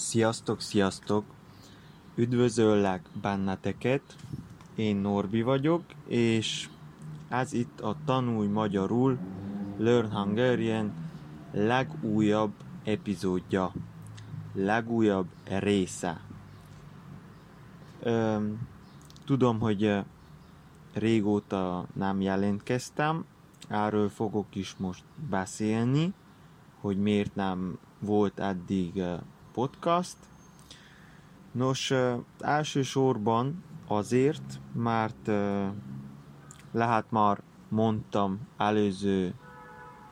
Sziasztok, 0.00 0.60
sziasztok! 0.60 1.24
Üdvözöllek 2.14 3.08
benneteket, 3.20 4.16
én 4.74 4.96
Norbi 4.96 5.42
vagyok, 5.42 5.82
és 6.06 6.68
ez 7.28 7.52
itt 7.52 7.80
a 7.80 7.96
Tanulj 8.04 8.46
Magyarul 8.46 9.18
Learn 9.76 10.10
Hungarian 10.10 10.92
legújabb 11.52 12.52
epizódja, 12.84 13.72
legújabb 14.52 15.28
része. 15.44 16.20
Öm, 18.02 18.68
tudom, 19.24 19.58
hogy 19.58 19.98
régóta 20.92 21.86
nem 21.92 22.20
jelentkeztem, 22.20 23.24
erről 23.68 24.08
fogok 24.08 24.54
is 24.54 24.74
most 24.76 25.04
beszélni, 25.30 26.12
hogy 26.80 26.98
miért 26.98 27.34
nem 27.34 27.78
volt 27.98 28.38
eddig 28.38 29.02
podcast. 29.52 30.16
Nos, 31.52 31.92
elsősorban 32.38 33.64
azért, 33.86 34.60
mert 34.72 35.30
lehet 36.72 37.10
már 37.10 37.42
mondtam 37.68 38.40
előző 38.56 39.34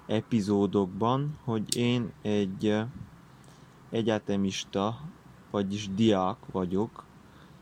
epizódokban, 0.07 1.39
hogy 1.45 1.77
én 1.77 2.13
egy 2.23 2.85
egyetemista, 3.91 5.01
vagyis 5.51 5.89
diák 5.95 6.37
vagyok, 6.53 7.05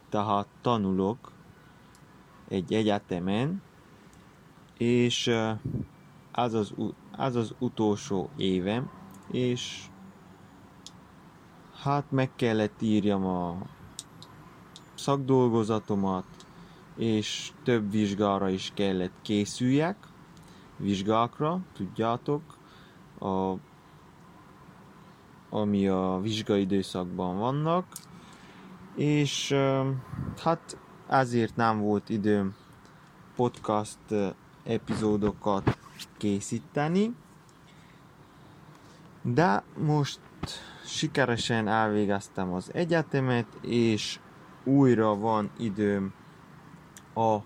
tehát 0.09 0.47
tanulok 0.61 1.33
egy 2.49 2.73
egyetemen, 2.73 3.63
és 4.79 5.27
ez 6.33 6.55
az, 6.55 6.75
ez 7.19 7.35
az 7.35 7.55
utolsó 7.59 8.31
évem, 8.37 8.91
és 9.31 9.87
hát 11.83 12.11
meg 12.11 12.31
kellett 12.37 12.83
írjam 12.83 13.27
a 13.27 13.57
szakdolgozatomat, 14.95 16.25
és 16.97 17.53
több 17.63 17.91
vizsgára 17.91 18.49
is 18.49 18.71
kellett 18.75 19.15
készüljek, 19.23 19.97
vizsgákra, 20.77 21.61
tudjátok, 21.73 22.43
a, 23.19 23.55
ami 25.51 25.89
a 25.89 26.19
vizsgaidőszakban 26.23 27.39
vannak, 27.39 27.87
és 28.95 29.55
hát 30.43 30.79
ezért 31.09 31.57
nem 31.57 31.81
volt 31.81 32.09
időm 32.09 32.55
podcast 33.37 33.99
epizódokat 34.65 35.79
készíteni, 36.17 37.15
de 39.23 39.63
most 39.79 40.21
sikeresen 40.85 41.69
elvégeztem 41.69 42.53
az 42.53 42.75
egyetemet, 42.75 43.47
és 43.61 44.19
újra 44.65 45.17
van 45.17 45.51
időm 45.59 46.15
a 47.15 47.37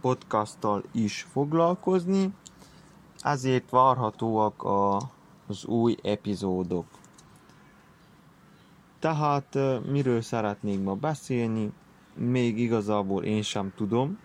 podcasttal 0.00 0.82
is 0.92 1.26
foglalkozni, 1.30 2.34
ezért 3.20 3.70
várhatóak 3.70 4.62
a, 4.62 4.96
az 5.46 5.64
új 5.64 5.96
epizódok. 6.02 6.86
Tehát 8.98 9.58
miről 9.90 10.20
szeretnék 10.20 10.82
ma 10.82 10.94
beszélni, 10.94 11.72
még 12.14 12.58
igazából 12.58 13.24
én 13.24 13.42
sem 13.42 13.72
tudom, 13.76 14.18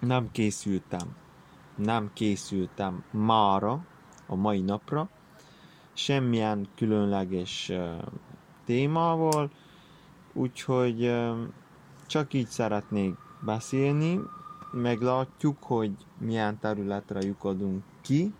nem 0.00 0.28
készültem, 0.32 1.16
nem 1.76 2.10
készültem 2.12 3.04
mára, 3.10 3.84
a 4.26 4.34
mai 4.34 4.60
napra, 4.60 5.08
semmilyen 5.98 6.68
különleges 6.74 7.72
témával, 8.64 9.50
úgyhogy 10.32 11.14
csak 12.06 12.34
így 12.34 12.46
szeretnék 12.46 13.14
beszélni, 13.40 14.20
meglátjuk, 14.72 15.62
hogy 15.62 15.92
milyen 16.18 16.58
területre 16.58 17.20
lyukadunk 17.20 17.82
ki. 18.00 18.34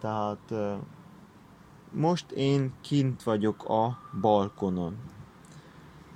Tehát 0.00 0.54
most 1.92 2.30
én 2.30 2.72
kint 2.80 3.22
vagyok 3.22 3.64
a 3.64 3.98
balkonon, 4.20 4.96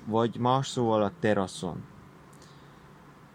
vagy 0.05 0.37
más 0.39 0.69
szóval 0.69 1.03
a 1.03 1.13
teraszon. 1.21 1.85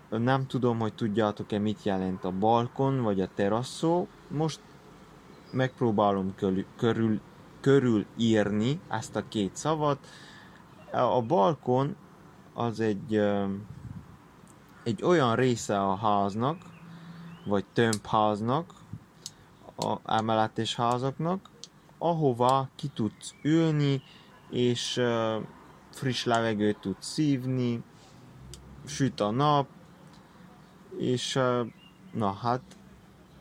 Nem 0.09 0.47
tudom, 0.47 0.79
hogy 0.79 0.93
tudjátok-e 0.93 1.59
mit 1.59 1.83
jelent 1.83 2.23
a 2.23 2.31
balkon 2.31 3.01
vagy 3.01 3.21
a 3.21 3.29
teraszó. 3.35 4.07
Most 4.27 4.59
megpróbálom 5.51 6.35
körül, 6.75 7.19
körül, 7.61 8.05
írni 8.17 8.79
ezt 8.89 9.15
a 9.15 9.27
két 9.27 9.55
szavat. 9.55 10.07
A 10.91 11.21
balkon 11.21 11.95
az 12.53 12.79
egy, 12.79 13.15
egy 14.83 15.03
olyan 15.03 15.35
része 15.35 15.81
a 15.81 15.95
háznak, 15.95 16.57
vagy 17.45 17.65
tömbháznak, 17.73 18.73
a 19.75 20.13
emeletes 20.15 20.75
házaknak, 20.75 21.49
ahova 21.97 22.69
ki 22.75 22.87
tudsz 22.87 23.35
ülni, 23.41 24.01
és 24.49 25.01
friss 25.89 26.23
levegőt 26.23 26.79
tudsz 26.79 27.07
szívni, 27.07 27.83
süt 28.85 29.19
a 29.19 29.31
nap, 29.31 29.67
és 30.97 31.39
na 32.13 32.31
hát 32.31 32.76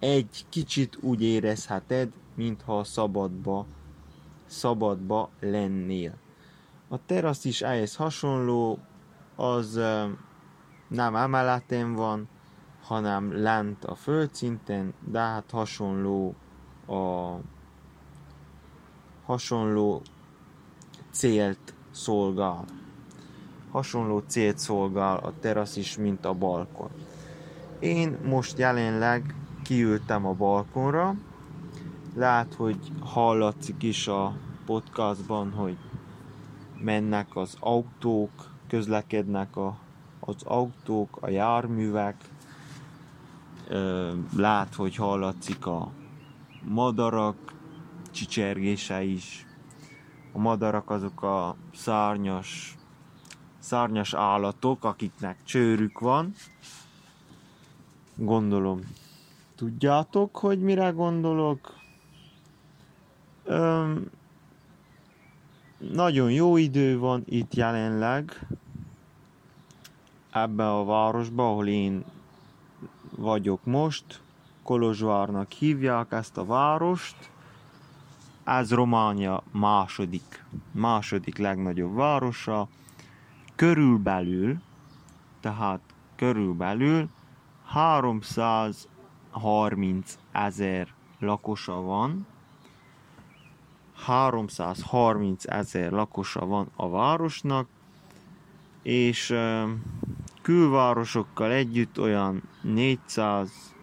egy 0.06 0.46
kicsit 0.48 0.98
úgy 1.00 1.22
érezheted, 1.22 2.12
mintha 2.34 2.84
szabadba, 2.84 3.66
szabadba 4.46 5.30
lennél. 5.40 6.14
A 6.88 7.04
terasz 7.06 7.44
is 7.44 7.62
ehhez 7.62 7.96
hasonló, 7.96 8.78
az 9.36 9.80
nem 10.88 11.16
emeleten 11.16 11.94
van, 11.94 12.28
hanem 12.82 13.42
lent 13.42 13.84
a 13.84 13.94
földszinten, 13.94 14.94
de 15.04 15.18
hát 15.18 15.50
hasonló 15.50 16.34
a 16.86 17.34
hasonló 19.24 20.02
célt 21.10 21.74
szolgál. 21.90 22.64
Hasonló 23.70 24.22
célt 24.26 24.58
szolgál 24.58 25.16
a 25.16 25.32
terasz 25.40 25.76
is, 25.76 25.96
mint 25.96 26.24
a 26.24 26.34
balkon. 26.34 26.90
Én 27.78 28.18
most 28.24 28.58
jelenleg 28.58 29.34
kiültem 29.66 30.26
a 30.26 30.32
balkonra. 30.32 31.14
Lát, 32.14 32.54
hogy 32.54 32.78
hallatszik 33.00 33.82
is 33.82 34.08
a 34.08 34.36
podcastban, 34.66 35.52
hogy 35.52 35.76
mennek 36.78 37.36
az 37.36 37.56
autók, 37.60 38.30
közlekednek 38.68 39.56
a, 39.56 39.78
az 40.20 40.42
autók, 40.44 41.18
a 41.20 41.28
járművek. 41.28 42.16
Lát, 44.36 44.74
hogy 44.74 44.96
hallatszik 44.96 45.66
a 45.66 45.92
madarak 46.62 47.36
csicsergése 48.10 49.02
is. 49.02 49.46
A 50.32 50.38
madarak 50.38 50.90
azok 50.90 51.22
a 51.22 51.56
szárnyas, 51.74 52.76
szárnyas 53.58 54.14
állatok, 54.14 54.84
akiknek 54.84 55.38
csőrük 55.44 55.98
van. 55.98 56.34
Gondolom 58.14 58.80
Tudjátok, 59.56 60.36
hogy 60.36 60.60
mire 60.60 60.90
gondolok? 60.90 61.74
Öm, 63.44 64.10
nagyon 65.78 66.32
jó 66.32 66.56
idő 66.56 66.98
van 66.98 67.22
itt 67.26 67.54
jelenleg, 67.54 68.46
ebben 70.30 70.66
a 70.66 70.84
városban, 70.84 71.50
ahol 71.50 71.66
én 71.66 72.04
vagyok 73.10 73.64
most. 73.64 74.20
Kolozsvárnak 74.62 75.52
hívják 75.52 76.12
ezt 76.12 76.36
a 76.36 76.44
várost. 76.44 77.30
Ez 78.44 78.70
Románia 78.70 79.42
második, 79.50 80.44
második 80.70 81.38
legnagyobb 81.38 81.94
városa. 81.94 82.68
Körülbelül, 83.54 84.56
tehát 85.40 85.80
körülbelül 86.16 87.08
300 87.64 88.88
30 89.38 90.18
ezer 90.32 90.94
lakosa 91.18 91.80
van, 91.80 92.26
330 93.94 95.46
ezer 95.46 95.90
lakosa 95.92 96.46
van 96.46 96.68
a 96.76 96.88
városnak, 96.88 97.68
és 98.82 99.34
külvárosokkal 100.42 101.50
együtt 101.50 102.00
olyan 102.00 102.42
400 102.62 103.74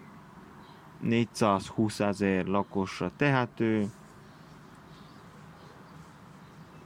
420 1.03 1.99
ezer 1.99 2.45
lakosra 2.45 3.11
tehető. 3.15 3.91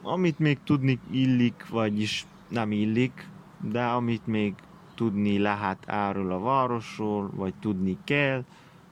Amit 0.02 0.40
még 0.40 0.58
tudni 0.64 1.00
illik, 1.12 1.66
vagyis 1.69 2.25
nem 2.48 2.72
illik, 2.72 3.28
de 3.62 3.86
amit 3.86 4.28
még 4.28 4.54
tudni 4.98 5.38
lehet 5.38 5.84
erről 5.88 6.32
a 6.32 6.40
városról, 6.40 7.30
vagy 7.36 7.54
tudni 7.60 7.98
kell, 8.04 8.44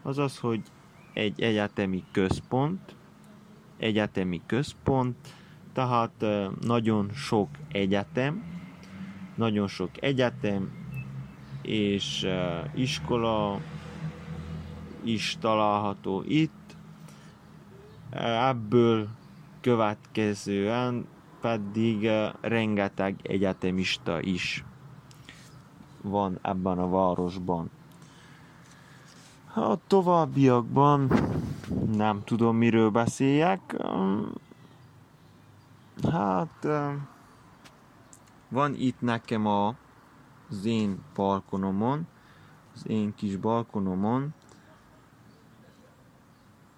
az 0.02 0.18
az, 0.18 0.38
hogy 0.40 0.62
egy 1.14 1.42
egyetemi 1.42 2.04
központ, 2.12 2.96
egyetemi 3.78 4.42
központ, 4.46 5.16
tehát 5.74 6.26
nagyon 6.62 7.10
sok 7.14 7.50
egyetem, 7.72 8.44
nagyon 9.36 9.68
sok 9.68 9.90
egyetem 10.00 10.72
és 11.62 12.28
iskola 12.74 13.60
is 15.04 15.38
található 15.40 16.24
itt. 16.28 16.76
Ebből 18.50 19.08
következően 19.62 21.08
pedig 21.42 22.10
rengeteg 22.42 23.16
egyetemista 23.24 24.22
is 24.22 24.64
van 26.10 26.40
ebben 26.42 26.80
a 26.80 26.90
városban. 26.90 27.70
A 29.54 29.78
továbbiakban 29.88 31.12
nem 31.92 32.24
tudom, 32.24 32.56
miről 32.56 32.90
beszéljek. 32.90 33.76
Hát 36.12 36.68
van 38.50 38.74
itt 38.76 39.02
nekem 39.02 39.46
a, 39.46 39.76
az 40.50 40.66
én 40.66 41.04
balkonomon, 41.16 42.08
az 42.74 42.88
én 42.88 43.16
kis 43.16 43.36
balkonomon, 43.36 44.34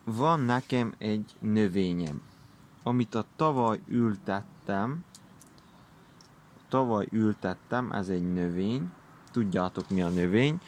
van 0.04 0.40
nekem 0.40 0.94
egy 0.98 1.36
növényem, 1.40 2.22
amit 2.84 3.16
a 3.16 3.26
tavaly 3.36 3.82
ültettem, 3.88 5.04
tavaly 6.70 7.08
ültettem, 7.12 7.92
ez 7.92 8.10
egy 8.10 8.34
növény, 8.34 8.92
tudjátok 9.38 9.90
mi 9.90 10.02
a 10.02 10.10
növény, 10.10 10.60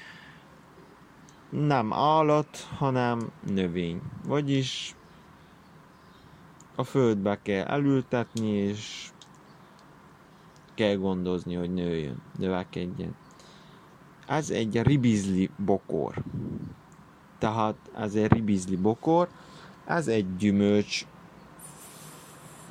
nem 1.50 1.94
állat, 1.94 2.68
hanem 2.77 3.31
növény. 3.54 4.01
Vagyis 4.25 4.95
a 6.75 6.83
földbe 6.83 7.39
kell 7.42 7.66
elültetni, 7.66 8.48
és 8.48 9.12
kell 10.74 10.95
gondozni, 10.95 11.54
hogy 11.54 11.74
nőjön, 11.74 12.21
növekedjen. 12.38 13.16
Ez 14.27 14.50
egy 14.50 14.81
ribizli 14.81 15.50
bokor. 15.57 16.24
Tehát 17.38 17.75
ez 17.95 18.16
egy 18.16 18.31
ribizli 18.31 18.75
bokor, 18.75 19.27
ez 19.86 20.07
egy 20.07 20.36
gyümölcs, 20.36 21.06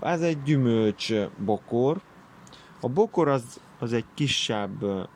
ez 0.00 0.20
egy 0.20 0.42
gyümölcs 0.42 1.12
bokor. 1.44 2.00
A 2.80 2.88
bokor 2.88 3.28
az, 3.28 3.60
az 3.78 3.92
egy 3.92 4.06
kisebb 4.14 5.08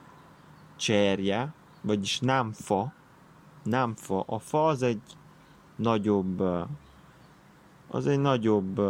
cserje, 0.82 1.52
vagyis 1.80 2.20
nem 2.20 2.52
fa, 2.52 2.92
nem 3.62 3.94
fa. 3.94 4.20
A 4.20 4.38
fa 4.38 4.66
az 4.66 4.82
egy 4.82 5.02
nagyobb, 5.76 6.42
az 7.88 8.06
egy 8.06 8.20
nagyobb 8.20 8.80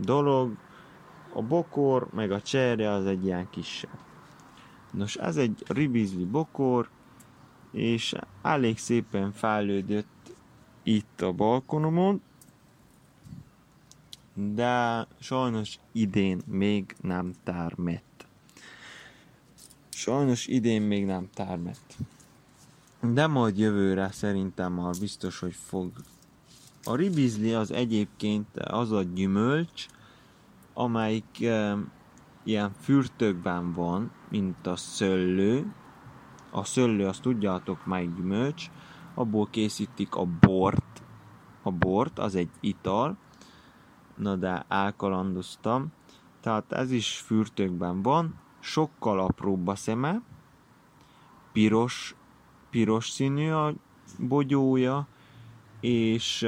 dolog, 0.00 0.56
a 1.32 1.42
bokor, 1.42 2.08
meg 2.12 2.30
a 2.30 2.40
cserje 2.40 2.90
az 2.90 3.06
egy 3.06 3.24
ilyen 3.24 3.50
kisebb. 3.50 3.98
Nos, 4.90 5.16
ez 5.16 5.36
egy 5.36 5.64
ribizli 5.66 6.24
bokor, 6.24 6.88
és 7.70 8.14
elég 8.42 8.78
szépen 8.78 9.32
fejlődött 9.32 10.34
itt 10.82 11.20
a 11.20 11.32
balkonomon, 11.32 12.22
de 14.34 15.06
sajnos 15.18 15.78
idén 15.92 16.40
még 16.46 16.96
nem 17.00 17.32
termett. 17.44 18.13
Sajnos 20.04 20.46
idén 20.46 20.82
még 20.82 21.04
nem 21.04 21.28
termett. 21.34 21.96
De 23.00 23.26
majd 23.26 23.58
jövőre 23.58 24.10
szerintem 24.12 24.72
már 24.72 24.94
biztos, 25.00 25.38
hogy 25.38 25.54
fog. 25.54 25.92
A 26.84 26.96
ribizli 26.96 27.54
az 27.54 27.70
egyébként 27.70 28.56
az 28.56 28.92
a 28.92 29.02
gyümölcs, 29.02 29.86
amelyik 30.74 31.42
e, 31.42 31.76
ilyen 32.42 32.72
fürtökben 32.80 33.72
van, 33.72 34.10
mint 34.28 34.66
a 34.66 34.76
szöllő. 34.76 35.72
A 36.50 36.64
szöllő, 36.64 37.06
azt 37.06 37.22
tudjátok, 37.22 37.86
melyik 37.86 38.14
gyümölcs. 38.14 38.70
Abból 39.14 39.48
készítik 39.50 40.14
a 40.14 40.24
bort. 40.40 41.02
A 41.62 41.70
bort, 41.70 42.18
az 42.18 42.34
egy 42.34 42.50
ital. 42.60 43.16
Na 44.16 44.36
de 44.36 44.64
elkalandoztam. 44.68 45.92
Tehát 46.40 46.72
ez 46.72 46.90
is 46.90 47.16
fürtökben 47.16 48.02
van. 48.02 48.42
Sokkal 48.64 49.20
apróbb 49.20 49.68
a 49.68 49.74
szeme. 49.74 50.20
Piros 51.52 52.14
piros 52.74 53.08
színű 53.10 53.50
a 53.50 53.72
bogyója, 54.18 55.06
és 55.80 56.46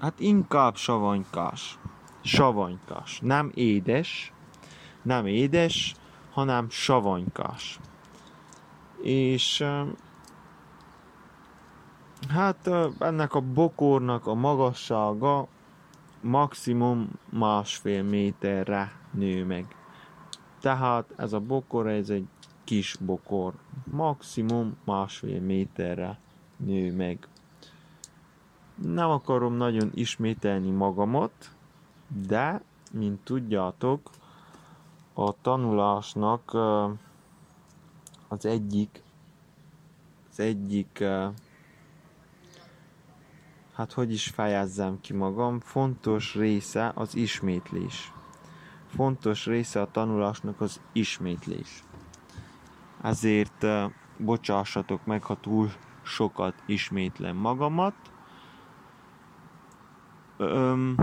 hát 0.00 0.20
inkább 0.20 0.76
savanykás. 0.76 1.78
Savanykás. 2.20 3.20
Nem 3.22 3.50
édes, 3.54 4.32
nem 5.02 5.26
édes, 5.26 5.94
hanem 6.32 6.70
savanykás. 6.70 7.78
És 9.02 9.64
hát 12.28 12.70
ennek 12.98 13.34
a 13.34 13.40
bokornak 13.40 14.26
a 14.26 14.34
magassága 14.34 15.48
maximum 16.20 17.10
másfél 17.30 18.02
méterre 18.02 18.92
nő 19.10 19.44
meg. 19.44 19.66
Tehát 20.66 21.12
ez 21.16 21.32
a 21.32 21.40
bokor, 21.40 21.86
ez 21.86 22.10
egy 22.10 22.26
kis 22.64 22.96
bokor, 22.96 23.54
maximum 23.84 24.76
másfél 24.84 25.40
méterre 25.40 26.18
nő 26.56 26.94
meg. 26.96 27.28
Nem 28.74 29.10
akarom 29.10 29.54
nagyon 29.54 29.90
ismételni 29.94 30.70
magamat, 30.70 31.50
de, 32.26 32.62
mint 32.92 33.20
tudjátok, 33.24 34.10
a 35.14 35.40
tanulásnak 35.40 36.54
az 38.28 38.46
egyik, 38.46 39.02
az 40.30 40.40
egyik, 40.40 41.04
hát 43.72 43.92
hogy 43.92 44.12
is 44.12 44.26
fejezzem 44.26 45.00
ki 45.00 45.12
magam, 45.12 45.60
fontos 45.60 46.34
része 46.34 46.92
az 46.94 47.14
ismétlés. 47.14 48.14
Fontos 48.96 49.46
része 49.46 49.80
a 49.80 49.90
tanulásnak 49.90 50.60
az 50.60 50.80
ismétlés 50.92 51.84
ezért 53.06 53.66
bocsássatok 54.16 55.04
meg, 55.04 55.22
ha 55.22 55.40
túl 55.40 55.70
sokat 56.02 56.62
ismétlem 56.66 57.36
magamat. 57.36 57.94
Öm, 60.36 60.96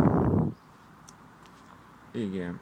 igen. 2.11 2.59